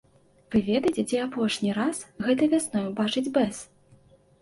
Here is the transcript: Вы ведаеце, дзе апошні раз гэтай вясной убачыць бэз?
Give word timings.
Вы 0.55 0.61
ведаеце, 0.69 1.03
дзе 1.11 1.19
апошні 1.27 1.77
раз 1.81 2.01
гэтай 2.25 2.53
вясной 2.57 2.91
убачыць 2.91 3.27
бэз? 3.41 3.65